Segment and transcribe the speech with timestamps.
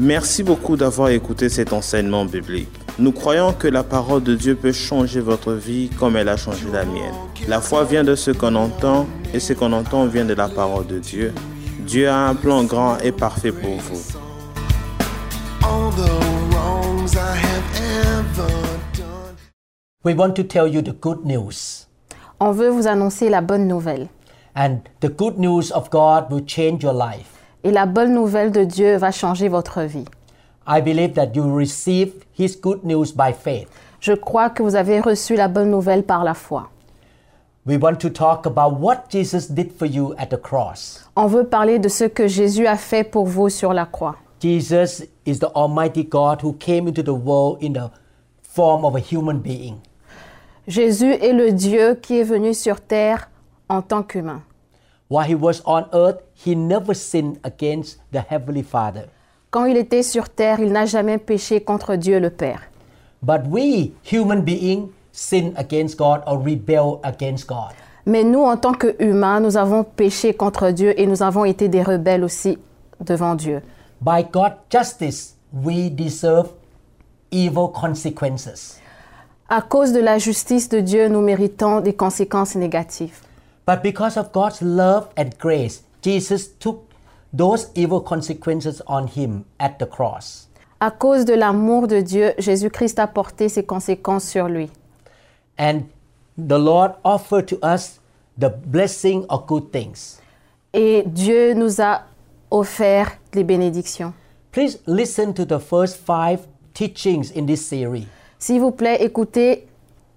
[0.00, 2.70] Merci beaucoup d'avoir écouté cet enseignement biblique.
[3.00, 6.66] Nous croyons que la parole de Dieu peut changer votre vie comme elle a changé
[6.72, 7.14] la mienne.
[7.48, 10.86] La foi vient de ce qu'on entend et ce qu'on entend vient de la parole
[10.86, 11.34] de Dieu.
[11.80, 14.00] Dieu a un plan grand et parfait pour vous.
[15.64, 16.08] all the
[16.52, 17.64] wrongs I have
[18.14, 19.36] ever done.
[20.04, 21.88] We want to tell you the good news.
[22.38, 24.06] On veut vous annoncer la bonne nouvelle.
[24.54, 27.37] And the good news of God will change your life.
[27.64, 30.04] Et la bonne nouvelle de Dieu va changer votre vie.
[30.66, 33.68] I believe that you will receive His good news by faith.
[34.00, 36.70] Je crois que vous avez reçu la bonne nouvelle par la foi.
[37.66, 41.04] We want to talk about what Jesus did for you at the cross.
[41.16, 44.16] On veut parler de ce que Jésus a fait pour vous sur la croix.
[44.40, 47.90] Jesus is the Almighty God who came into the world in the
[48.42, 49.78] form of a human being.
[50.68, 53.28] Jésus est le Dieu qui est venu sur terre
[53.68, 54.42] en tant qu'humain.
[55.08, 59.08] While he was on earth, he never sinned against the Heavenly Father.
[59.50, 62.60] Quand il était sur terre, il n'a jamais péché contre Dieu le Père.
[63.22, 67.72] But we, human beings, sin against God or rebel against God.
[68.04, 71.82] Mais nous, en tant qu'humains, nous avons péché contre Dieu et nous avons été des
[71.82, 72.58] rebelles aussi
[73.00, 73.62] devant Dieu.
[74.00, 76.50] By God's justice, we deserve
[77.32, 78.78] evil consequences.
[79.48, 83.20] À cause de la justice de Dieu, nous méritons des conséquences négatives.
[83.68, 86.88] But because of God's love and grace, Jesus took
[87.34, 90.48] those evil consequences on him at the cross.
[90.80, 94.70] À cause de l'amour de Dieu, Jésus-Christ a porté ses conséquences sur lui.
[95.58, 95.82] And
[96.38, 98.00] the Lord offered to us
[98.38, 100.18] the blessing of good things.
[100.72, 102.04] Et Dieu nous a
[102.50, 104.14] offert les bénédictions.
[104.50, 108.06] Please listen to the first five teachings in this series.
[108.38, 109.68] S'il vous plaît, écoutez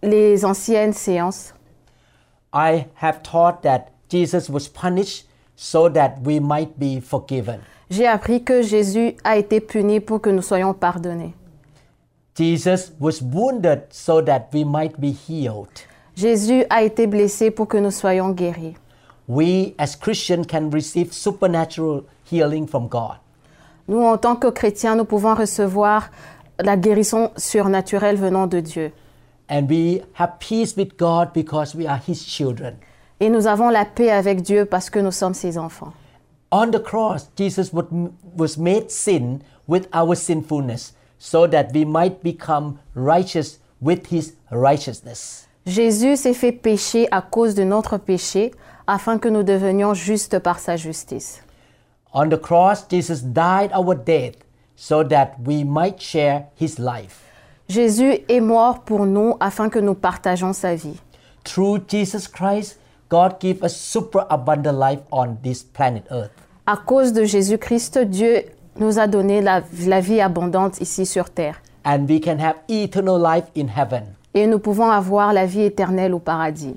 [0.02, 1.54] les anciennes séances.
[2.54, 7.60] I have taught that Jesus was punished so that we might be forgiven.
[7.90, 11.34] J'ai appris que Jésus a été puni pour que nous soyons pardonnés.
[12.36, 15.68] Jesus was wounded so that we might be healed.
[16.16, 18.76] Jésus a été blessé pour que nous soyons guéris.
[19.28, 23.18] We as Christians can receive supernatural healing from God.
[23.88, 26.10] Nous, en tant que chrétiens, nous pouvons recevoir
[26.60, 28.92] la guérison surnaturelle venant de Dieu.
[29.52, 32.78] And we have peace with God because we are His children.
[33.20, 35.92] Et nous avons la paix avec Dieu parce que nous sommes ses enfants.
[36.54, 42.80] On the cross, Jesus was made sin with our sinfulness so that we might become
[42.96, 45.50] righteous with His righteousness.
[45.66, 48.54] Jésus s'est fait pécher à cause de notre péché
[48.88, 51.42] afin que nous devenions justes par sa justice.
[52.14, 54.36] On the cross, Jesus died our death
[54.78, 57.31] so that we might share His life.
[57.72, 61.00] Jésus est mort pour nous afin que nous partageons sa vie.
[61.46, 62.78] Through Jesus Christ,
[63.10, 66.32] God gave us super abundant life on this planet Earth.
[66.68, 68.44] À cause de Jésus-Christ, Dieu
[68.78, 71.62] nous a donné la, la vie abondante ici sur terre.
[71.86, 74.04] And we can have eternal life in heaven.
[74.34, 76.76] Et nous pouvons avoir la vie éternelle au paradis.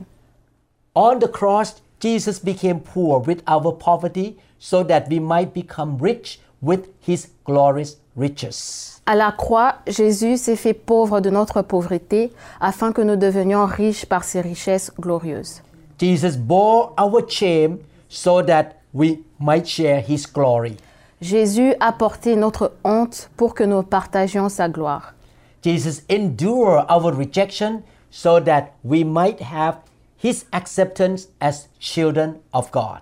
[0.95, 6.39] On the cross, Jesus became poor with our poverty so that we might become rich
[6.65, 9.01] with his glorious riches.
[9.07, 14.07] À la croix, Jésus s'est fait pauvre de notre pauvreté afin que nous devenions riches
[14.07, 15.63] par ses richesses glorieuses.
[15.99, 20.77] Jesus bore our shame so that we might share his glory.
[21.21, 25.15] Jésus a porté notre honte pour que nous partagions sa gloire.
[25.63, 29.79] Jesus endured our rejection so that we might have
[30.23, 33.01] his acceptance as children of God.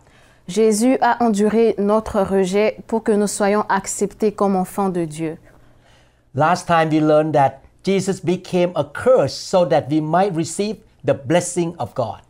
[0.48, 5.38] Jésus a enduré notre rejet pour que nous soyons acceptés comme enfants de Dieu.
[6.34, 11.14] Last time we learned that Jesus became a curse so that we might receive the
[11.14, 12.20] blessing of God.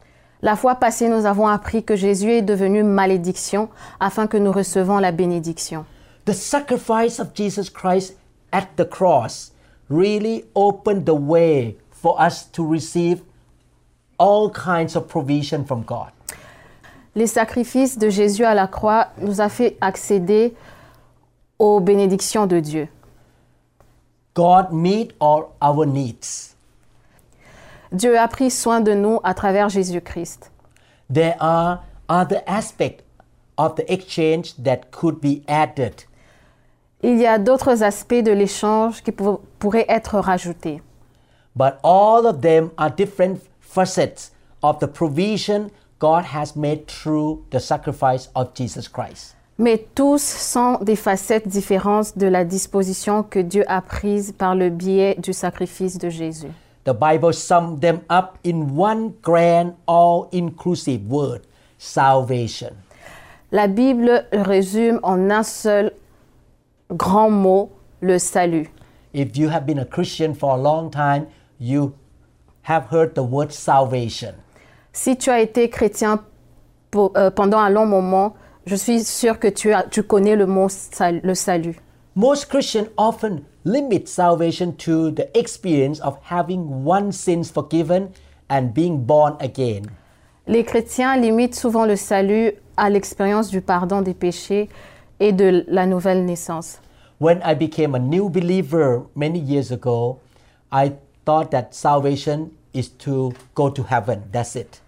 [0.43, 3.69] La fois passée, nous avons appris que Jésus est devenu malédiction
[4.00, 5.84] afin que nous recevons la bénédiction.
[6.25, 8.17] The sacrifice of Jesus Christ
[8.53, 9.53] at the cross
[9.89, 13.23] really opened the way for us to receive
[14.19, 16.11] all kinds of provision from God.
[17.15, 20.55] Les sacrifices de Jésus à la croix nous a fait accéder
[21.59, 22.88] aux bénédictions de Dieu.
[24.35, 26.56] God meet all our needs.
[27.93, 30.50] Dieu a pris soin de nous à travers Jésus-Christ.
[31.12, 33.03] There are other aspects
[33.59, 36.06] of the exchange that could be added.
[37.03, 40.81] Il y a d'autres aspects de l'échange qui pour- pourraient être rajoutés.
[41.55, 44.32] But all of them are different facets
[44.62, 45.69] of the provision
[46.02, 49.37] God has made through the sacrifice of Jesus Christ.
[49.56, 54.69] Mais tous sont des facettes différentes de la disposition que Dieu a prise par le
[54.69, 56.50] biais du sacrifice de Jésus.
[56.84, 61.43] The Bible sums them up in one grand, all inclusive word
[61.78, 62.72] salvation.
[63.52, 65.93] La Bible résume en un seul
[66.90, 67.70] grand mot,
[68.00, 68.69] le salut.
[69.14, 71.28] If you have been a Christian for a long time,
[71.60, 71.94] you
[72.62, 74.42] have heard the word salvation.
[74.93, 76.23] Si tu as été chrétien
[76.91, 78.35] pour- euh, pendant un long moment,
[78.67, 81.77] je suis sûre que tu, as- tu connais le mot sal- le salut.
[82.15, 88.09] Most Christians often limit salvation to the experience of having one's sins forgiven
[88.50, 89.85] and being born again.
[90.47, 94.69] Les chrétiens limitent souvent le salut à l'expérience du pardon des péchés
[95.21, 96.81] et de la nouvelle naissance.
[97.19, 100.19] When I became a new believer many years ago,
[100.73, 100.93] I
[101.25, 104.23] thought that salvation is to go to heaven.
[104.33, 104.81] That's it.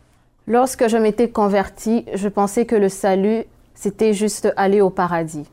[0.46, 3.44] Lorsque je m'étais convertie, je pensais que le salut,
[3.74, 5.46] c'était juste aller au paradis.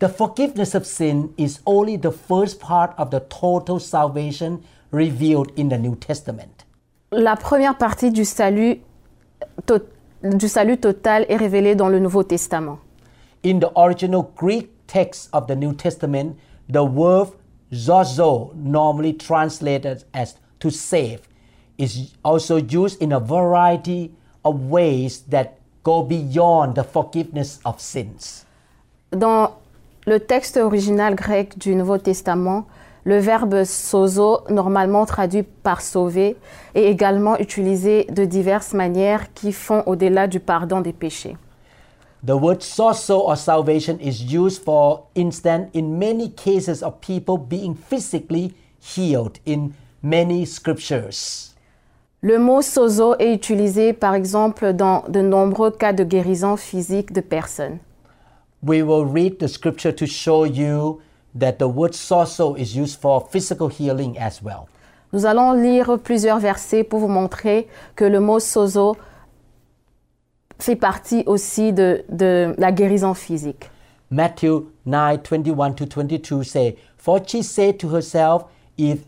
[0.00, 4.60] The forgiveness of sin is only the first part of the total salvation
[4.92, 6.66] revealed in the New Testament.
[7.10, 8.80] La première partie du salut,
[9.66, 9.78] to-
[10.22, 12.78] du salut total est révélée dans le Nouveau Testament.
[13.46, 16.34] In the original Greek text of the New Testament,
[16.70, 17.28] the word
[17.72, 21.20] zozo, normally translated as to save,
[21.78, 24.10] is also used in a variety
[24.44, 28.44] of ways that go beyond the forgiveness of sins.
[29.12, 29.50] Dans
[30.06, 32.66] le texte original grec du Nouveau Testament,
[33.04, 36.36] le verbe sozo, normalement traduit par sauver,
[36.74, 41.36] est également utilisé de diverses manières qui font au-delà du pardon des péchés.
[42.26, 47.74] The word sozo or salvation is used, for instance, in many cases of people being
[47.74, 51.53] physically healed in many scriptures.
[52.24, 57.20] Le mot sozo est utilisé par exemple dans de nombreux cas de guérison physique de
[57.20, 57.76] personnes.
[58.66, 61.02] We will read the scripture to show you
[61.38, 64.64] that the word sozo is used for physical healing as well.
[65.12, 68.96] Nous allons lire plusieurs versets pour vous montrer que le mot sozo
[70.58, 73.68] fait partie aussi de, de la guérison physique.
[74.10, 78.46] Matthew 9 21 to 22 say, For she said to herself,
[78.78, 79.00] If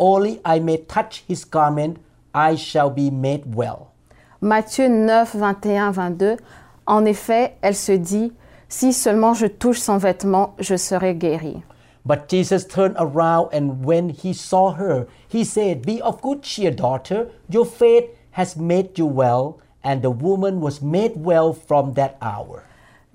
[0.00, 1.98] only I may touch his garment,
[2.36, 3.92] I shall be made well.
[4.42, 6.36] Matthieu 9, 21, 22.
[6.86, 8.32] En effet, elle se dit,
[8.68, 11.62] si seulement je touche son vêtement, je serai guérie.
[12.04, 16.70] But Jesus turned around and when he saw her, he said, Be of good cheer,
[16.70, 17.28] daughter.
[17.48, 19.58] Your faith has made you well.
[19.82, 22.62] And the woman was made well from that hour.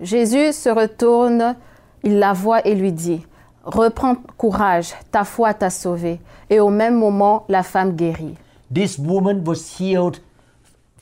[0.00, 1.54] Jésus se retourne,
[2.02, 3.24] il la voit et lui dit,
[3.64, 6.20] Reprends courage, ta foi t'a sauvée.
[6.50, 8.36] Et au même moment, la femme guérit.
[8.72, 10.20] This woman was healed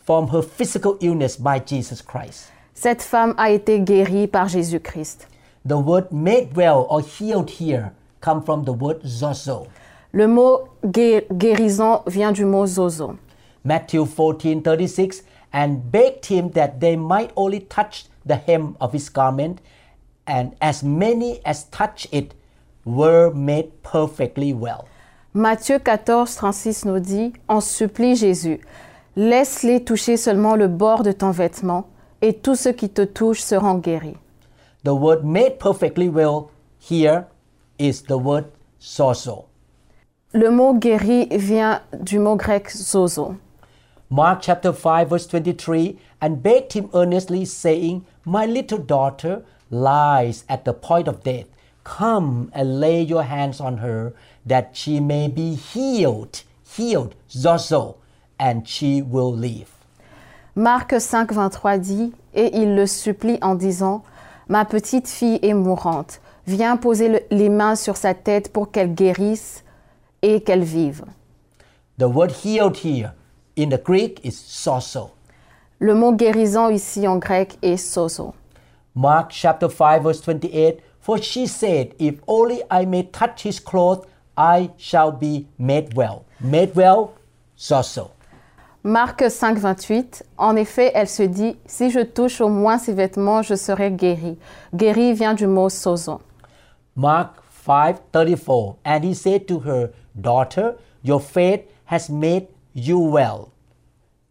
[0.05, 2.51] from her physical illness by Jesus Christ.
[2.75, 5.29] Cette femme a été guérie par Jésus-Christ.
[5.65, 9.69] The word made well or healed here come from the word zozo.
[10.13, 13.17] Le mot guérison vient du mot zozo.
[13.63, 19.09] Matthew 14 36 and begged him that they might only touch the hem of his
[19.09, 19.61] garment,
[20.27, 22.35] and as many as touched it
[22.85, 24.89] were made perfectly well.
[25.35, 28.59] Matthieu 14, 36 nous dit On supplie Jésus,
[29.15, 31.87] laisse-les toucher seulement le bord de ton vêtement,
[32.21, 34.17] et tous ceux qui te touchent seront guéris.
[34.83, 36.49] The word made perfectly well
[36.81, 37.27] here
[37.79, 38.47] is the word
[38.81, 39.45] sozo.
[40.33, 43.37] Le mot guéri vient du mot grec zozo.
[44.11, 50.65] Mark chapter 5 verse 23 and begged him earnestly saying, My little daughter lies at
[50.65, 51.47] the point of death.
[51.85, 54.13] Come and lay your hands on her
[54.47, 56.43] that she may be healed,
[56.77, 57.97] healed, zozo,
[58.39, 59.69] and she will live.
[60.57, 64.03] Marc 5, 23 dit Et il le supplie en disant
[64.49, 66.21] Ma petite fille est mourante.
[66.47, 69.63] Viens poser le- les mains sur sa tête pour qu'elle guérisse
[70.23, 71.05] et qu'elle vive.
[71.99, 73.13] The word healed here
[73.57, 75.11] in the Greek is sozo.
[75.79, 78.35] Le mot guérison ici en grec est sozo.
[78.95, 84.05] Mark chapter 5 verse 28 For she said, If only I may touch his clothes,
[84.37, 86.25] I shall be made well.
[86.41, 87.15] Made well,
[87.57, 88.11] sozo.
[88.83, 90.23] Marc 5, 28.
[90.39, 94.39] En effet, elle se dit Si je touche au moins ses vêtements, je serai guérie.
[94.75, 96.21] Guérie vient du mot sozo.
[96.97, 103.51] Mark 5:34 and he said to her daughter your faith has made you well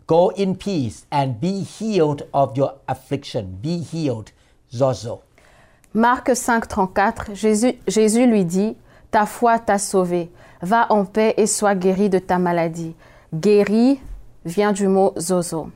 [0.07, 4.31] go in peace and be healed of your affliction be healed
[4.71, 5.21] zozo
[5.91, 7.33] Marc 5, 34.
[7.33, 8.77] Jésus, Jésus lui dit
[9.11, 10.29] Ta foi t'a sauvé.
[10.61, 12.95] Va en paix et sois guéri de ta maladie.
[13.33, 13.99] Guéri
[14.45, 15.71] vient du mot zozo.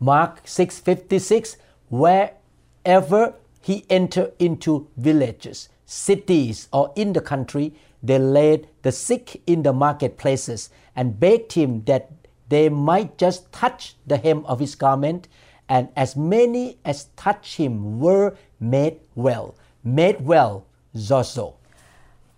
[0.00, 1.56] Mark 6:56
[1.88, 9.62] wherever he entered into villages cities or in the country they laid the sick in
[9.62, 12.10] the marketplaces and begged him that
[12.48, 15.28] they might just touch the hem of his garment
[15.68, 20.64] and as many as touched him were made well made well
[20.96, 21.54] zozo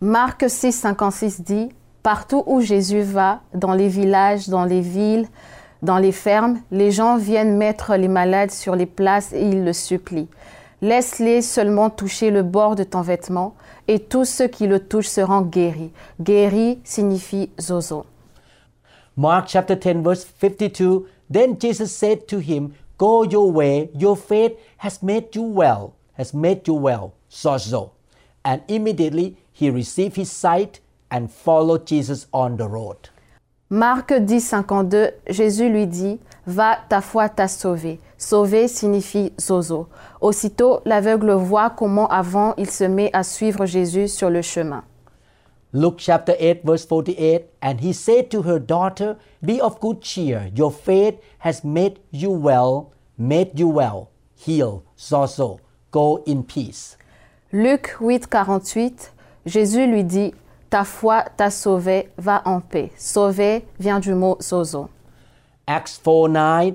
[0.01, 1.71] Marc 6, 56 dit
[2.05, 5.27] Partout où Jésus va, dans les villages, dans les villes,
[5.83, 9.73] dans les fermes, les gens viennent mettre les malades sur les places et ils le
[9.73, 10.29] supplient.
[10.83, 13.57] Laisse-les seulement toucher le bord de ton vêtement
[13.89, 15.91] et tous ceux qui le touchent seront guéris.
[16.21, 18.07] Guéri signifie zozo.
[19.17, 24.53] Mark chapter 10, verse 52 Then Jesus said to him, Go your way, your faith
[24.79, 27.15] has made you well, has made you well.
[27.29, 27.91] Sozo.
[28.45, 30.79] And immediately he received his sight
[31.11, 33.09] and followed Jesus on the road.
[33.71, 37.99] Marc 10, 52, Jésus lui dit Va, ta foi t'a sauvé.
[38.17, 39.89] Sauvé signifie zozo.
[40.21, 44.85] Aussitôt, l'aveugle voit comment avant il se met à suivre Jésus sur le chemin.
[45.73, 50.51] Luke chapter 8, verse 48 And he said to her daughter, Be of good cheer,
[50.55, 54.09] your faith has made you well, made you well.
[54.37, 55.59] Heal, Zozo,
[55.91, 56.97] go in peace.
[57.53, 59.11] Luc 8, 48,
[59.49, 60.35] Jésus lui dit
[60.69, 62.93] Ta foi t'a sauvé, va en paix.
[62.99, 64.91] Sauvé vient du mot zozo.
[65.67, 66.75] Acts 4 9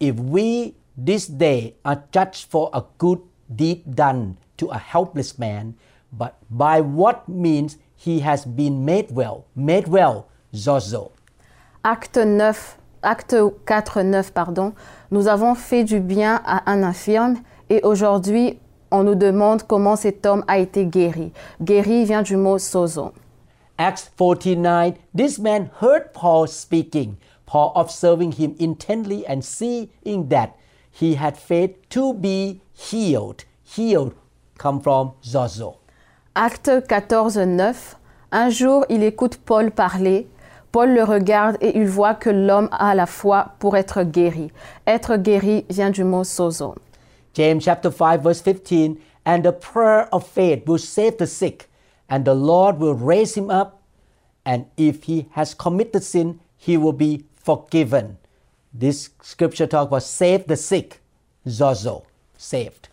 [0.00, 3.20] If we this day are judged for a good
[3.54, 5.74] deed done to a helpless man,
[6.12, 11.12] but by what means he has been made well, made well, Zozo.
[11.84, 13.34] Acte 9, acte
[13.66, 14.72] 4, 9, pardon.
[15.10, 17.36] Nous avons fait du bien à un infirme
[17.68, 18.58] et aujourd'hui
[18.90, 21.32] on nous demande comment cet homme a été guéri.
[21.60, 23.12] Guéri vient du mot sozo.
[23.78, 30.50] Acts 49 This man heard Paul speaking, Paul observing him intently and seeing that
[30.92, 33.44] he had faith to be healed.
[33.64, 34.12] Healed
[34.58, 35.78] come from Zozo.
[36.34, 37.96] Acte 14, 9.
[38.32, 40.28] Un jour, il écoute Paul parler.
[40.72, 44.50] Paul le regarde et il voit que l'homme a la foi pour être guéri.
[44.86, 46.74] Être guéri vient du mot sozo.
[47.34, 51.68] James chapter 5 verse 15 and the prayer of faith will save the sick
[52.08, 53.82] and the Lord will raise him up
[54.46, 58.16] and if he has committed sin he will be forgiven.
[58.72, 61.00] This scripture talk about save the sick.
[61.46, 62.04] Zozo,
[62.38, 62.88] saved.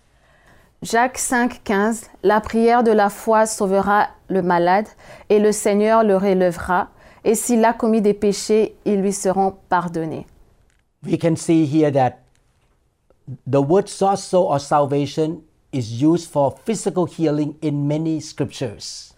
[0.83, 2.09] Jacques 5, 15.
[2.23, 4.87] La prière de la foi sauvera le malade
[5.29, 6.89] et le Seigneur le relèvera.
[7.23, 10.25] Et s'il a commis des péchés, ils lui seront pardonnés.
[11.03, 12.20] We can see here that
[13.47, 19.13] the word zozo or salvation is used for physical healing in many scriptures.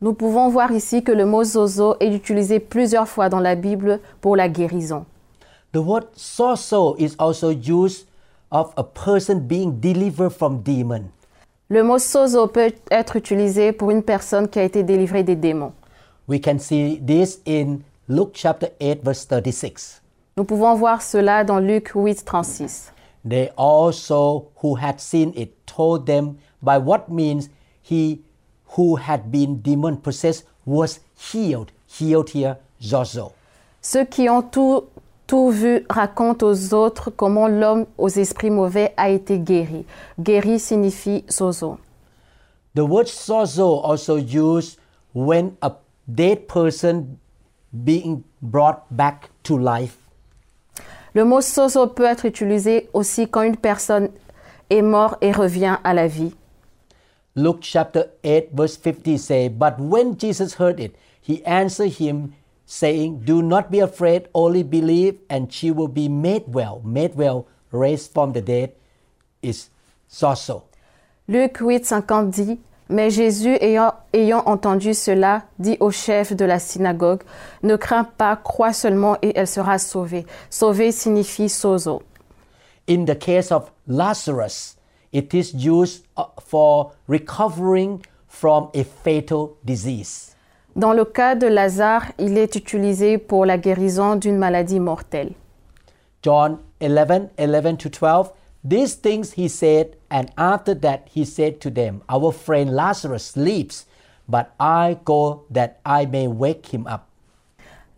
[0.00, 4.00] Nous pouvons voir ici que le mot zozo est utilisé plusieurs fois dans la Bible
[4.20, 5.04] pour la guérison.
[5.72, 8.06] The word zozo is also used
[8.50, 11.10] of a person being delivered from demon.
[11.68, 15.72] Le mot sozo peut être utilisé pour une personne qui a été délivrée des démons.
[16.28, 20.00] We can see this in Luke chapter 8 verse 36.
[20.38, 22.92] Nous pouvons voir cela dans Luc 8, 36.
[23.28, 27.50] They also who had seen it told them by what means
[27.82, 28.22] he
[28.76, 31.72] who had been demon possessed was healed.
[31.86, 33.32] Healed here, zozo.
[33.82, 34.88] Ceux qui ont tout,
[35.26, 39.84] tout vu racontent aux autres comment l'homme aux esprits mauvais a été guéri.
[40.18, 41.78] Guéri signifie sozo.
[42.74, 44.78] The word sozo also used
[45.14, 45.72] when a
[46.06, 47.18] dead person
[47.84, 49.98] being brought back to life.
[51.14, 54.10] Le mot sozo peut être utilisé aussi quand une personne
[54.70, 56.34] est morte et revient à la vie.
[57.34, 62.32] Luke chapter 8 verse 50 say, But when Jesus heard it, he answered him,
[62.66, 66.82] saying, Do not be afraid, only believe, and she will be made well.
[66.84, 68.72] Made well, raised from the dead,
[69.42, 69.70] is
[70.10, 70.64] sozo.
[71.28, 72.58] Luc 8, 50 dit
[72.90, 77.22] Mais Jésus, ayant, ayant entendu cela, dit au chef de la synagogue
[77.62, 80.24] Ne crains pas, crois seulement et elle sera sauvée.
[80.48, 82.02] Sauver signifie sozo.
[82.88, 84.76] In the case of Lazarus,
[85.12, 90.34] it is used uh, for recovering from a fatal disease.
[90.74, 95.32] Dans le cas de Lazare, il est utilisé pour la guérison d'une maladie mortelle.
[96.22, 98.30] John 11, 11 to 12.
[98.64, 103.86] These things he said, and after that he said to them, Our friend Lazarus sleeps,
[104.28, 107.08] but I go that I may wake him up.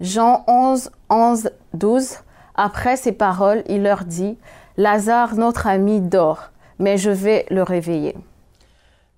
[0.00, 2.22] Jean 11, 11, 12.
[2.56, 4.36] Après ces paroles, il leur dit
[4.76, 8.16] Lazare, notre ami, dort, mais je vais le réveiller.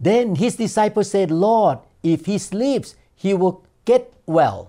[0.01, 4.69] Then his disciples said, Lord, if he sleeps, he will get well.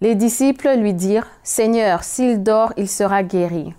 [0.00, 3.72] Les disciples lui dirent Seigneur, s'il dort, il sera guéri.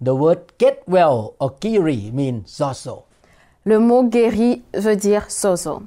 [0.00, 3.04] The word get well or kiri means zozo.
[3.64, 5.82] Le mot guéri veut dire sozo.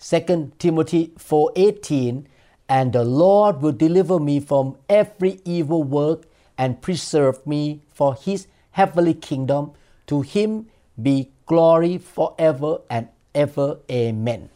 [0.00, 2.24] 2 Timothy 4:18
[2.68, 6.22] and the Lord will deliver me from every evil work
[6.56, 9.72] and preserve me for his heavenly kingdom
[10.06, 10.66] to him
[11.00, 14.48] be glory forever and ever amen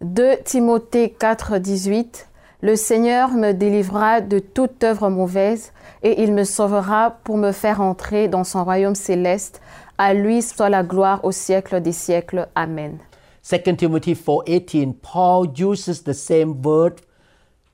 [0.00, 2.29] 2 Timothée 4, 18
[2.62, 7.80] Le Seigneur me délivrera de toute œuvre mauvaise et il me sauvera pour me faire
[7.80, 9.62] entrer dans son royaume céleste.
[9.96, 12.48] À lui soit la gloire au siècle des siècles.
[12.54, 12.98] Amen.
[13.42, 17.00] 2 Timothy 4:18 Paul uses the same word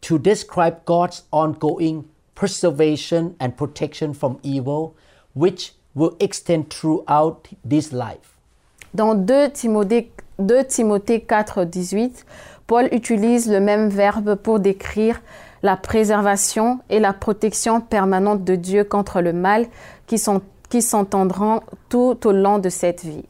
[0.02, 2.05] to describe God's ongoing
[2.37, 4.95] preservation and protection from evil
[5.35, 8.37] which will extend throughout this life.
[8.95, 12.25] Dans 2 Timothée, 2 Timothée 4, 18,
[12.66, 15.20] Paul utilise le même verbe pour décrire
[15.62, 19.66] la préservation et la protection permanente de Dieu contre le mal
[20.06, 23.25] qui sont- qui s'entendront tout au long de cette vie.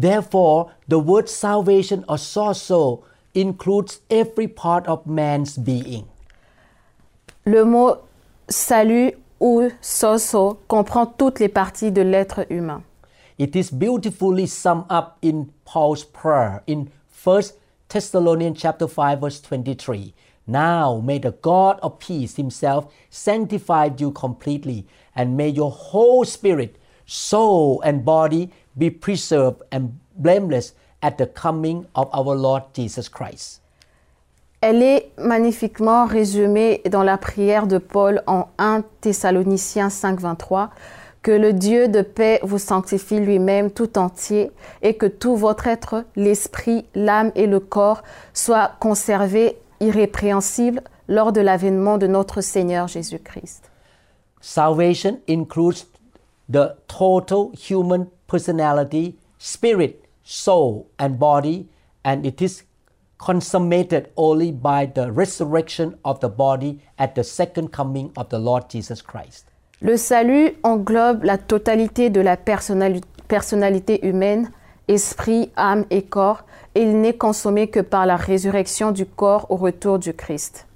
[0.00, 3.00] Therefore, the word salvation or sozo
[3.34, 6.04] includes every part of man's being.
[7.44, 7.96] Le mot
[8.48, 12.82] salut ou soso comprend toutes les parties de l'être humain.
[13.38, 16.86] It is beautifully summed up in Paul's prayer in
[17.24, 17.52] 1
[17.88, 20.12] Thessalonians chapter 5 verse 23.
[20.46, 26.76] Now may the God of peace himself sanctify you completely and may your whole spirit,
[27.06, 33.62] soul and body be preserved and blameless at the coming of our Lord Jesus Christ.
[34.60, 40.70] Elle est magnifiquement résumée dans la prière de Paul en 1 Thessaloniciens 5, 23,
[41.22, 44.50] que le Dieu de paix vous sanctifie lui-même tout entier
[44.82, 51.40] et que tout votre être, l'esprit, l'âme et le corps soient conservés irrépréhensibles lors de
[51.40, 53.70] l'avènement de notre Seigneur Jésus-Christ.
[54.40, 55.86] Salvation includes
[56.48, 61.66] the total human personality, spirit, soul, and body,
[62.04, 62.62] and it is
[63.18, 68.70] consummated only by the resurrection of the body at the second coming of the Lord
[68.70, 69.46] Jesus Christ.
[69.80, 74.50] Le salut englobe la totalité de la personnali- personnalité humaine,
[74.88, 76.42] esprit, âme et corps,
[76.74, 80.66] et il n'est consommé que par la résurrection du corps au retour du Christ.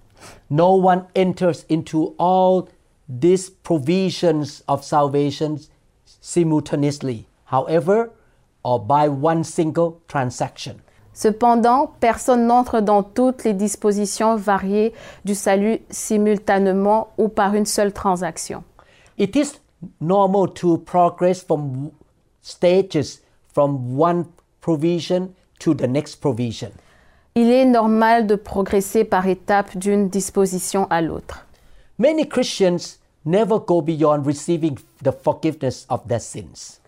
[0.51, 2.67] No one enters into all
[3.09, 5.57] these provisions of salvation
[6.21, 8.11] simultaneously, however,
[8.63, 10.77] or by one single transaction.
[11.13, 14.93] Cependant, personne n'entre dans toutes les dispositions variées
[15.25, 18.63] du salut simultanément ou par une seule transaction.
[19.23, 19.61] It is
[20.01, 21.93] normal to progress from
[22.41, 23.21] stages
[23.55, 24.27] from one
[24.61, 26.73] provision to the next provision.
[27.37, 31.47] Il est normal de progresser par étapes d'une disposition à l'autre.
[32.01, 36.81] Many Christians never go beyond receiving the forgiveness of their sins.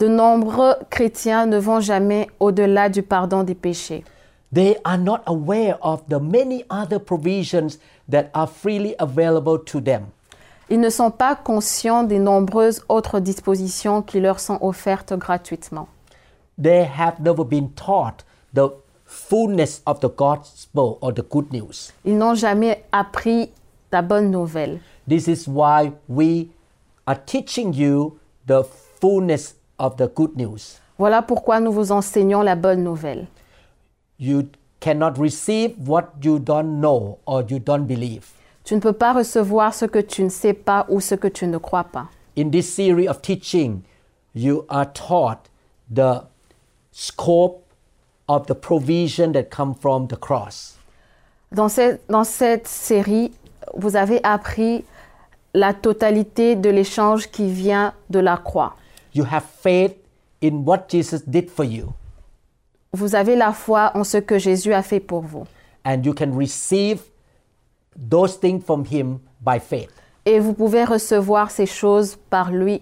[0.00, 4.02] De nombreux chrétiens ne vont jamais au-delà du pardon des péchés.
[4.52, 7.78] They are not aware of the many other provisions
[8.10, 10.06] that are freely available to them.
[10.68, 15.86] Ils ne sont pas conscients des nombreuses autres dispositions qui leur sont offertes gratuitement.
[16.60, 18.70] They have never been taught the
[19.04, 21.92] fullness of the gospel or the good news.
[22.04, 23.50] Ils n'ont jamais appris
[23.92, 24.80] la bonne nouvelle.
[25.08, 26.48] This is why we
[27.06, 28.64] are teaching you the
[29.00, 30.80] fullness of the good news.
[30.98, 33.28] Voilà pourquoi nous vous enseignons la bonne nouvelle.
[34.18, 34.48] You
[34.80, 38.35] cannot receive what you don't know or you don't believe.
[38.66, 41.46] Tu ne peux pas recevoir ce que tu ne sais pas ou ce que tu
[41.46, 42.08] ne crois pas.
[42.36, 43.82] In this series of teaching,
[44.34, 45.48] you are taught
[45.88, 46.24] the
[46.90, 47.62] scope
[48.28, 50.76] of the provision that come from the cross.
[51.52, 53.30] Dans cette, dans cette série,
[53.76, 54.84] vous avez appris
[55.54, 58.74] la totalité de l'échange qui vient de la croix.
[59.14, 59.94] You have faith
[60.42, 61.92] in what Jesus did for you,
[62.92, 65.44] Vous avez la foi en ce que Jésus a fait pour vous.
[65.84, 66.98] and you can receive
[67.96, 69.90] those things from Him by faith.
[70.24, 72.80] Et vous pouvez recevoir ces choses par lui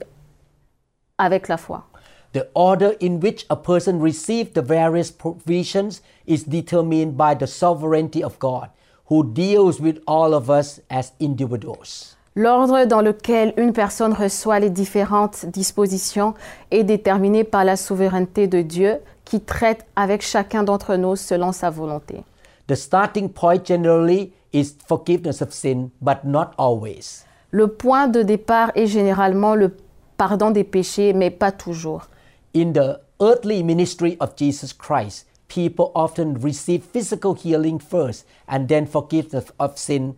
[1.19, 1.85] avec la foi.
[2.33, 8.25] The order in which a person receives the various provisions is determined by the sovereignty
[8.25, 8.71] of God,
[9.09, 12.17] who deals with all of us as individuals.
[12.37, 16.35] L'ordre dans lequel une personne reçoit les différentes dispositions
[16.73, 21.71] est déterminé par la souveraineté de Dieu qui traite avec chacun d'entre nous selon sa
[21.71, 22.25] volonté.
[22.67, 27.27] The starting point generally is forgiveness of sin, but not always.
[27.51, 29.77] Le point de départ est généralement le
[30.17, 32.09] pardon des péchés, mais pas toujours.
[32.55, 38.87] In the earthly ministry of Jesus Christ, people often receive physical healing first and then
[38.87, 40.15] forgiveness of sin.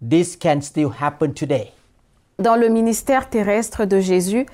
[0.00, 1.72] This can still happen today.
[2.38, 4.46] Dans le ministère terrestre de Jésus,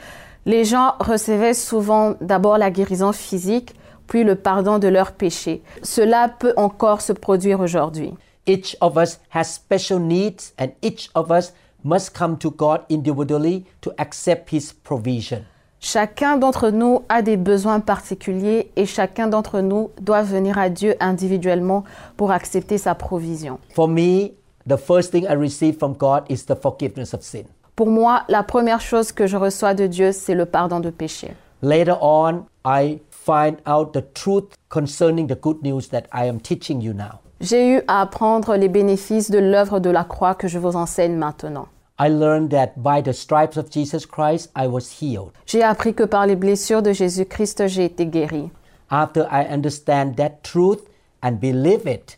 [0.46, 3.74] les gens recevaient souvent d'abord la guérison physique,
[4.06, 5.62] puis le pardon de leurs péchés.
[5.82, 8.14] Cela peut encore se produire aujourd'hui.
[8.46, 11.52] Each of us has special needs, and each of us
[11.84, 15.44] must come to God individually to accept His provision.
[15.78, 20.94] Chacun d'entre nous a des besoins particuliers et chacun d'entre nous doit venir à Dieu
[21.00, 21.82] individuellement
[22.16, 23.58] pour accepter sa provision.
[23.74, 24.30] For me,
[24.66, 27.44] the first thing I receive from God is the forgiveness of sin.
[27.74, 31.34] Pour moi, la première chose que je reçois de Dieu, c'est le pardon de péché.
[31.62, 36.80] Later on, I find out the truth concerning the good news that I am teaching
[36.80, 37.20] you now.
[37.42, 41.16] J'ai eu à apprendre les bénéfices de l'œuvre de la croix que je vous enseigne
[41.16, 41.66] maintenant.
[41.98, 45.32] I learned that by the stripes of Jesus Christ, I was healed.
[45.46, 48.48] J'ai appris que par les blessures de Jésus-Christ, j'ai été guéri.
[48.90, 50.82] After I understand that truth
[51.24, 52.16] and believe it,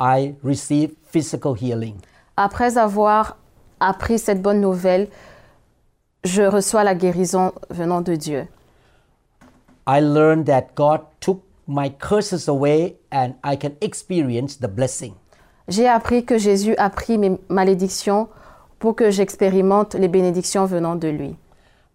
[0.00, 1.94] I receive physical healing.
[2.36, 3.36] Après avoir
[3.78, 5.06] appris cette bonne nouvelle,
[6.24, 8.48] je reçois la guérison venant de Dieu.
[9.86, 15.14] I learned that God took my curses away and I can experience the blessing.
[15.68, 18.28] J'ai appris que Jésus a pris mes malédictions
[18.78, 21.36] pour que j'expérimente les bénédictions venant de lui.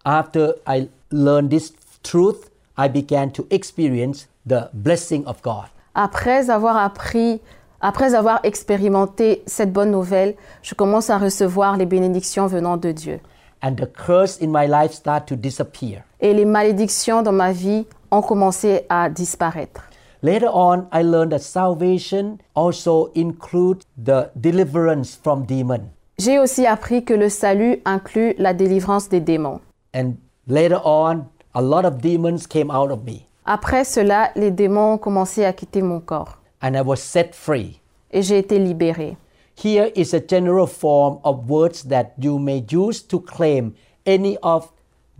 [0.04, 5.66] After I learned this truth, I began to experience the blessing of God.
[5.94, 7.40] Après avoir appris,
[7.80, 13.20] après avoir expérimenté cette bonne nouvelle, je commence à recevoir les bénédictions venant de Dieu.
[13.62, 16.02] And the curse in my life start to disappear.
[16.20, 19.82] Et les malédictions dans ma vie ont commencé à disparaître.
[20.22, 25.90] Later on, I learned that salvation also includes the deliverance from demon.
[26.18, 29.60] J'ai aussi appris que le salut inclut la délivrance des démons.
[29.94, 30.14] And
[30.46, 34.98] later on, a lot of demons came out of me Après cela, les démons ont
[34.98, 37.80] commencé à quitter mon corps and I was set free.
[38.10, 39.16] et j'ai été libéré.
[39.56, 43.72] Here is a general form of words that you may use to claim
[44.06, 44.70] any of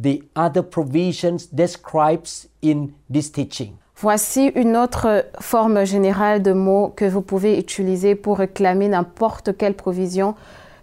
[0.01, 3.73] the other provisions described in this teaching.
[3.97, 9.75] Voici une autre forme générale de mots que vous pouvez utiliser pour réclamer n'importe quelle
[9.75, 10.35] provision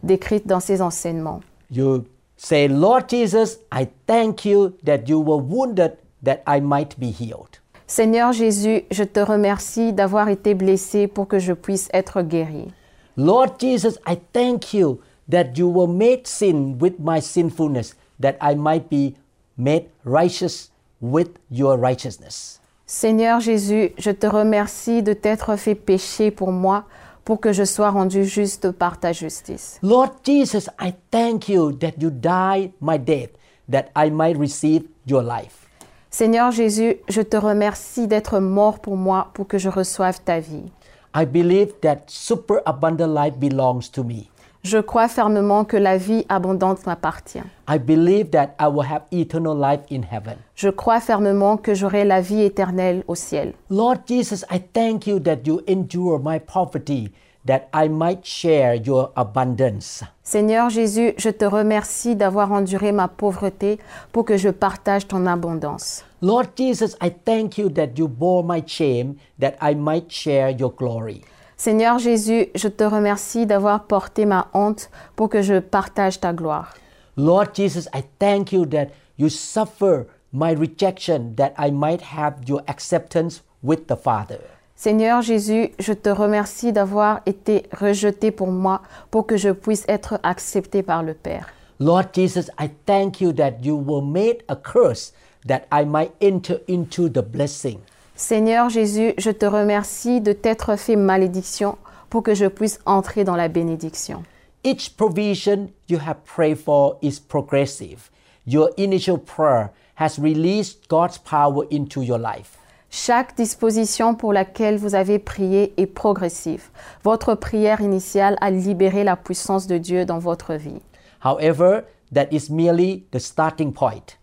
[0.04, 1.42] décrite dans ces enseignements.
[1.72, 7.12] You say, Lord Jesus, I thank you that you were wounded that I might be
[7.12, 7.60] healed.
[7.88, 12.68] Seigneur Jésus, je te remercie d'avoir été blessé pour que je puisse être guéri.
[13.16, 15.00] Lord Jesus, I thank you
[15.32, 19.16] that you were made sin with my sinfulness, that I might be
[19.58, 22.60] made righteous with your righteousness.
[22.86, 26.86] Seigneur Jésus, je te remercie de t'être fait péché pour moi
[27.26, 29.78] pour que je sois rendu juste par ta justice.
[29.84, 33.32] Lord Jesus, I thank you that you died my death,
[33.70, 35.68] that I might receive your life.
[36.10, 40.72] Seigneur Jésus, je te remercie d'être mort pour moi pour que je reçoive ta vie.
[41.14, 44.30] I believe that superabundant life belongs to me.
[44.64, 47.44] Je crois fermement que la vie abondante m'appartient.
[47.70, 50.38] I believe that I will have eternal life in heaven.
[50.56, 53.54] Je crois fermement que j'aurai la vie éternelle au ciel.
[53.70, 57.12] Lord Jesus, I thank you that you endure my poverty,
[57.46, 60.04] that I might share your abundance.
[60.24, 63.80] Seigneur Jésus, je te remercie d'avoir enduré ma pauvreté
[64.12, 66.04] pour que je partage ton abondance.
[66.22, 70.74] Lord Jesus, I thank you that you bore my shame, that I might share your
[70.76, 71.22] glory.
[71.60, 76.76] Seigneur Jésus, je te remercie d'avoir porté ma honte pour que je partage ta gloire.
[77.18, 82.62] Lord Jesus, I thank you that you suffer my rejection, that I might have your
[82.68, 84.38] acceptance with the Father.
[84.76, 90.20] Seigneur Jésus, je te remercie d'avoir été rejeté pour moi pour que je puisse être
[90.22, 91.50] accepté par le Père.
[91.80, 95.12] Lord Jesus, I thank you that you were made a curse,
[95.48, 97.80] that I might enter into the blessing.
[98.20, 101.78] Seigneur Jésus, je te remercie de t'être fait malédiction
[102.10, 104.24] pour que je puisse entrer dans la bénédiction.
[104.64, 108.10] Each provision you have prayed for is progressive.
[108.48, 112.58] Your initial prayer has released God's power into your life.
[112.90, 116.72] Chaque disposition pour laquelle vous avez prié est progressive.
[117.04, 120.82] Votre prière initiale a libéré la puissance de Dieu dans votre vie.
[121.24, 121.82] However,
[122.16, 124.18] that is merely the starting point.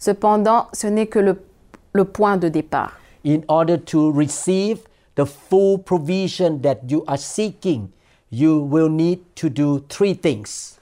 [0.00, 1.40] Cependant, ce n'est que le,
[1.92, 2.98] le point de départ.
[3.26, 4.86] In order to receive
[5.16, 7.92] the full provision that you are seeking,
[8.30, 10.78] you will need to do three things.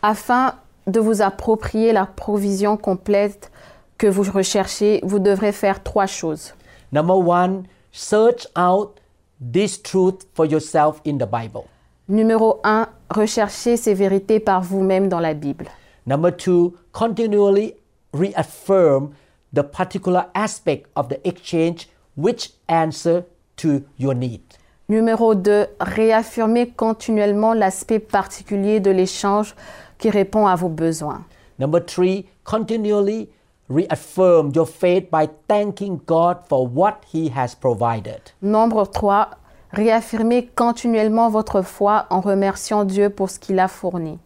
[0.00, 0.54] Afin
[0.86, 3.50] de vous approprier la provision complète
[3.98, 6.54] que vous recherchez, vous devrez faire trois choses.
[6.92, 9.00] Number one, search out
[9.40, 11.64] this truth for yourself in the Bible.
[12.08, 15.66] Numéro 1, recherchez ces vérités par vous-même dans la Bible.
[16.06, 17.74] Number two, continually
[18.14, 19.10] reaffirm
[19.52, 23.24] the particular aspect of the exchange which answer
[23.56, 24.42] to your need.
[24.88, 29.54] Numéro 2, réaffirmez continuellement l'aspect particulier de l'échange
[29.98, 31.24] qui répond à vos besoins.
[31.58, 33.28] Number three, continually
[33.68, 38.20] reaffirm your faith by thanking God for what He has provided.
[38.40, 39.30] Nombre 3,
[39.72, 44.18] réaffirmez continuellement votre foi en remerciant Dieu pour ce qu'il a fourni.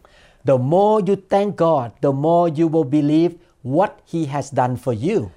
[0.45, 4.93] The more you thank God, the more you will believe what He has done for
[4.93, 5.31] you.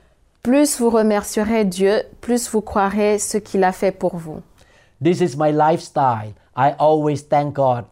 [0.44, 4.42] Plus vous remercierez Dieu, plus vous croirez ce qu'il a fait pour vous.
[5.04, 6.34] This is my lifestyle.
[6.56, 7.86] I always thank God.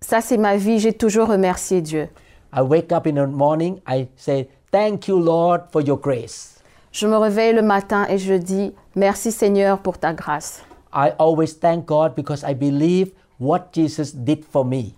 [0.00, 2.08] Ça, c'est ma vie, j'ai toujours remercié Dieu.
[2.52, 6.60] I wake up in the morning, I say, Thank you, Lord, for your grace.
[6.92, 10.62] Je me réveille le matin et je dis merci Seigneur pour ta grâce.
[10.92, 14.94] I always thank God because I believe what Jesus did for me.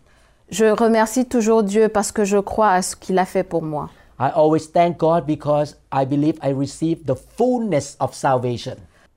[0.51, 3.89] Je remercie toujours Dieu parce que je crois à ce qu'il a fait pour moi.
[4.19, 8.75] I always thank God because I believe I received the fullness of salvation.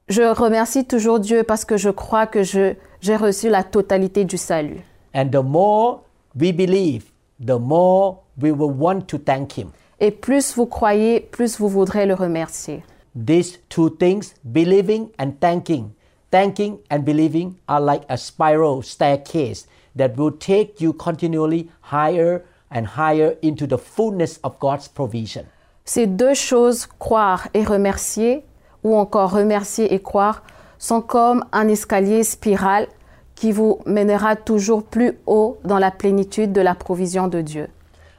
[0.08, 4.38] Je remercie toujours Dieu parce que je crois que je- j'ai reçu la totalité du
[4.38, 4.82] salut.
[5.16, 6.04] And the more
[6.40, 7.06] we believe,
[7.44, 9.70] the more we will want to thank Him.
[10.00, 12.84] Et plus vous croyez, plus vous voudrez le remercier.
[13.16, 15.90] These two things, believing and thanking,
[16.32, 19.68] thanking and believing, are like a spiral staircase
[19.98, 25.46] that will take you continually higher and higher into the fullness of God's provision.
[25.86, 28.46] Ces deux choses, croire et remercier,
[28.84, 30.44] ou encore remercier et croire,
[30.78, 32.88] sont comme un escalier spiral
[33.36, 37.68] qui vous mènera toujours plus haut dans la plénitude de la provision de Dieu.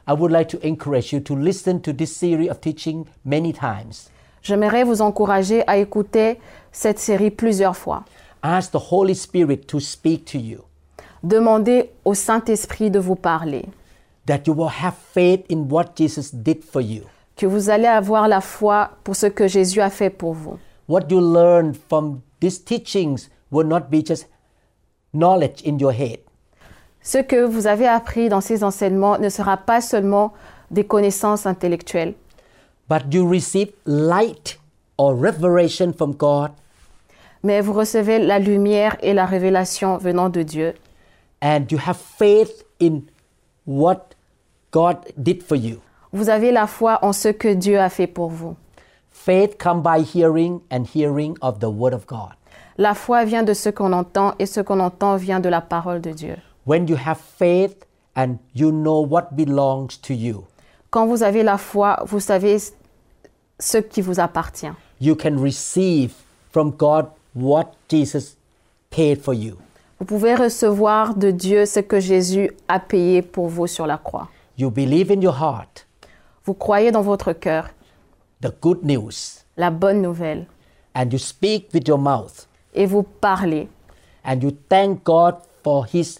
[0.07, 4.09] I would like to encourage you to listen to this series of teaching many times.
[4.43, 6.39] J'aimerais vous encourager à écouter
[6.71, 8.03] cette série plusieurs fois.
[8.43, 10.59] Ask the Holy Spirit to speak to you,
[11.25, 13.65] Demandez au Saint-Esprit de vous parler,
[14.27, 17.01] that you will have faith in what Jesus did for you.
[17.35, 20.59] que vous allez avoir la foi pour ce que Jésus a fait pour vous.
[20.87, 24.27] What you learn from these teachings will not be just
[25.15, 26.19] knowledge in your head,
[27.01, 30.31] Ce que vous avez appris dans ces enseignements ne sera pas seulement
[30.69, 32.13] des connaissances intellectuelles,
[32.87, 34.59] but you receive light
[34.99, 36.51] or revelation from God,
[37.41, 40.73] mais vous recevez la lumière et la révélation venant de Dieu.
[41.45, 43.03] And you have faith in
[43.65, 44.15] what
[44.71, 45.79] God did for you.
[46.11, 48.55] Vous avez la foi en ce que Dieu a fait pour vous.
[49.11, 52.33] Faith comes by hearing, and hearing of the Word of God.
[52.77, 56.01] La foi vient de ce qu'on entend et ce qu'on entend vient de la parole
[56.01, 56.35] de Dieu.
[56.65, 60.45] When you have faith and you know what belongs to you,
[60.89, 62.57] Quand vous avez la foi, vous savez
[63.59, 64.73] ce qui vous appartient.
[64.99, 66.13] you can receive
[66.51, 68.35] from God what Jesus
[68.89, 69.57] paid for you.
[69.99, 74.29] Vous pouvez recevoir de Dieu ce que Jésus a payé pour vous sur la croix.
[74.57, 75.85] You believe in your heart
[76.45, 77.69] Vous croyez dans votre cœur
[78.41, 80.45] the good news, la bonne nouvelle
[80.93, 83.67] and you speak with your mouth, et vous parlez
[84.25, 86.19] and you thank God for His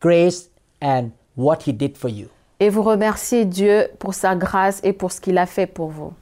[0.00, 0.50] grace
[0.82, 2.26] and what He did for you.
[2.60, 6.12] et vous remerciez Dieu pour sa grâce et pour ce qu'il a fait pour vous.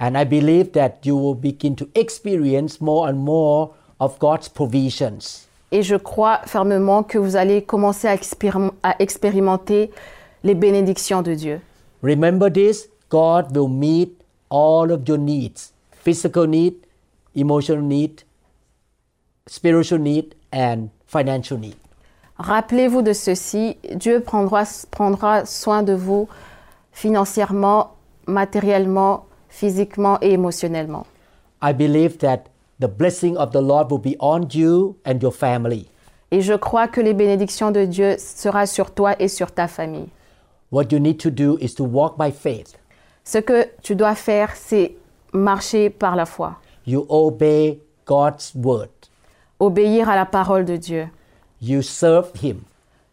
[0.00, 5.46] And I believe that you will begin to experience more and more of God's provisions.
[5.72, 9.90] Et je crois fermement que vous allez commencer à, expérim- à expérimenter
[10.44, 11.60] les bénédictions de Dieu.
[12.02, 14.16] Remember this God will meet
[14.50, 16.74] all of your needs physical need,
[17.34, 18.22] emotional need,
[19.46, 21.76] spiritual need, and financial need.
[22.38, 26.28] Rappelez-vous de ceci, Dieu prendra, prendra soin de vous
[26.92, 27.92] financièrement,
[28.26, 31.06] matériellement, physiquement et émotionnellement.
[31.62, 32.44] I believe that
[32.82, 35.86] the blessing of the Lord will be on you and your family.
[36.32, 40.08] Et je crois que les bénédictions de Dieu sera sur toi et sur ta famille.
[40.72, 42.76] What you need to do is to walk by faith.
[43.24, 44.96] Ce que tu dois faire, c'est
[45.32, 48.88] marcher par la foi, You obey God's word.
[49.60, 51.08] obéir à la parole de Dieu,
[51.60, 52.62] You serve Him.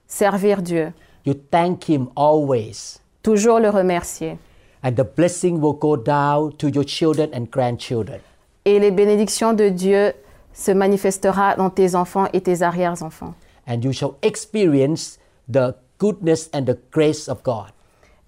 [0.07, 0.93] servir Dieu,
[1.25, 2.99] You thank Him always.
[3.21, 4.37] toujours le remercier.
[4.81, 8.21] And the blessing will go down to your children and grandchildren.
[8.65, 10.13] Et les bénédictions de Dieu
[10.53, 13.33] se manifestera dans tes enfants et tes arrière-enfants.
[13.67, 15.17] And you shall experience
[15.51, 17.71] the goodness and the grace of God.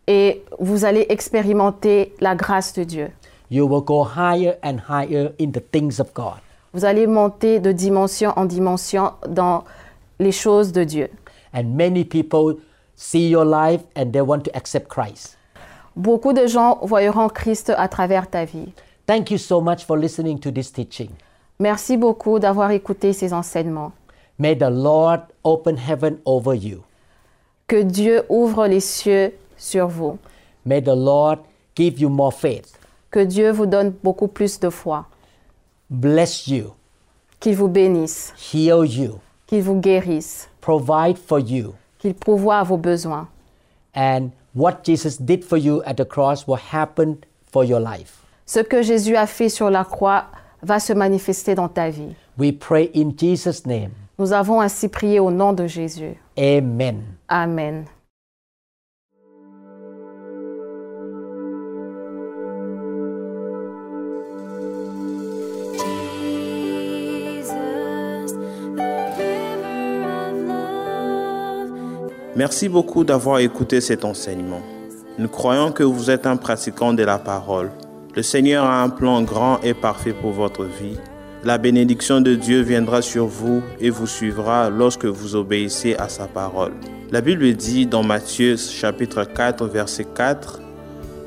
[0.08, 3.12] Et vous allez expérimenter la grâce de Dieu.
[3.50, 6.40] You will go higher and higher in the things of God.
[6.74, 9.64] Vous allez monter de dimension en dimension dans
[10.20, 11.10] les choses de Dieu.
[11.54, 12.58] And many people
[12.96, 15.38] see your life and they want to accept Christ.
[15.96, 18.72] Beaucoup de gens voyeront Christ à travers ta vie.
[19.08, 21.10] Thank you so much for listening to this teaching.
[21.60, 23.92] Merci beaucoup d'avoir écouté ces enseignements.
[24.40, 26.84] May the Lord open heaven over you.
[27.68, 30.18] Que Dieu ouvre les cieux sur vous.
[30.66, 31.40] May the Lord
[31.76, 32.74] give you more faith,
[33.12, 35.06] Que Dieu vous donne beaucoup plus de foi.
[35.90, 36.74] bless you,
[37.40, 38.34] Qu'il vous bénisse.
[38.54, 40.48] heal you, Qu'il vous guérisse.
[40.62, 43.28] provide for you, Qu'il pourvoie à vos besoins.
[43.96, 47.18] and what Jesus did for you at the cross will happen
[47.52, 48.24] for your life.
[48.46, 50.26] ce que Jésus a fait sur la croix
[50.62, 52.16] va se manifester dans ta vie.
[52.38, 53.92] We pray in Jesus name.
[54.20, 56.16] Nous avons ainsi prié au nom de Jésus.
[56.38, 57.02] Amen.
[57.28, 57.86] Amen.
[72.36, 74.62] Merci beaucoup d'avoir écouté cet enseignement.
[75.20, 77.72] Nous croyons que vous êtes un pratiquant de la parole.
[78.14, 80.98] Le Seigneur a un plan grand et parfait pour votre vie.
[81.46, 86.28] La bénédiction de Dieu viendra sur vous et vous suivra lorsque vous obéissez à sa
[86.28, 86.74] parole.
[87.10, 90.60] La Bible dit dans Matthieu chapitre 4 verset 4,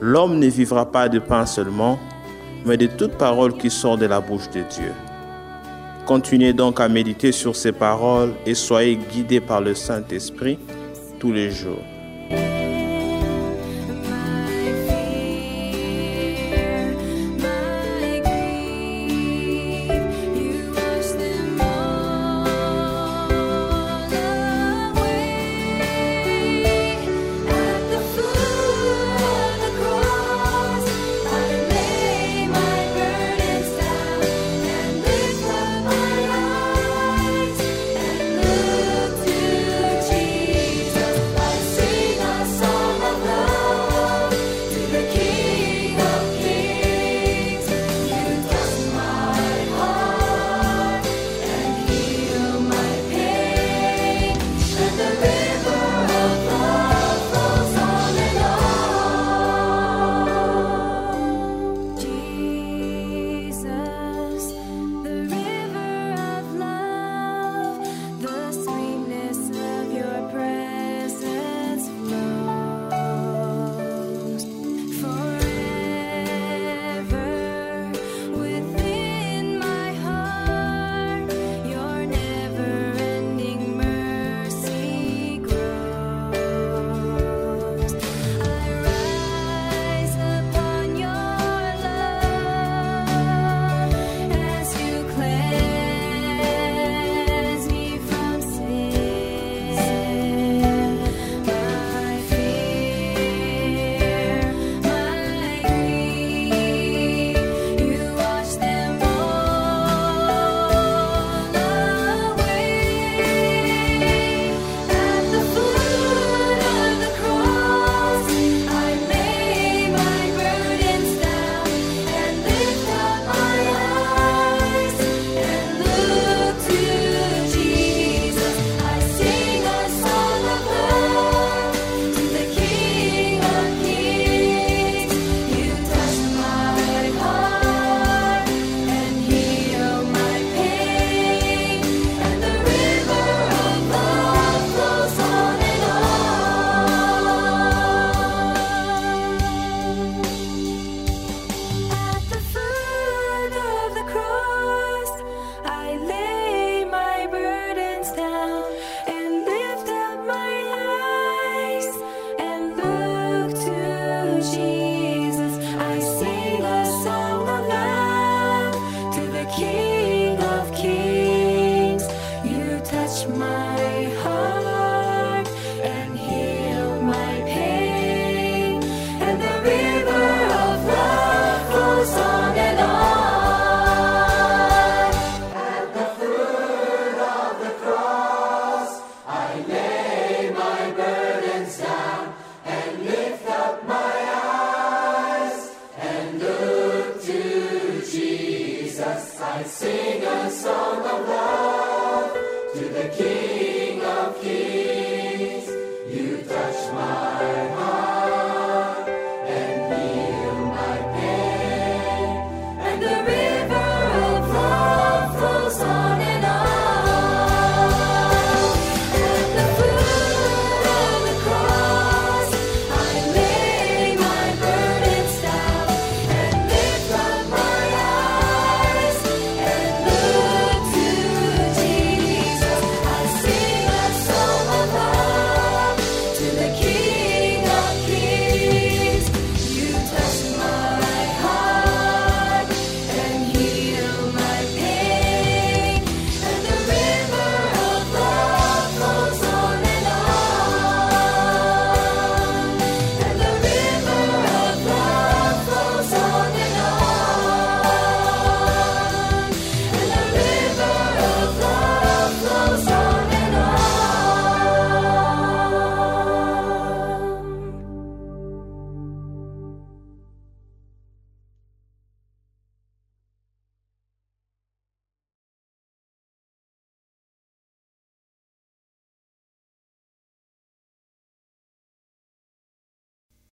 [0.00, 1.98] L'homme ne vivra pas de pain seulement,
[2.66, 4.92] mais de toute parole qui sort de la bouche de Dieu.
[6.04, 10.58] Continuez donc à méditer sur ces paroles et soyez guidés par le Saint-Esprit
[11.18, 11.93] tous les jours.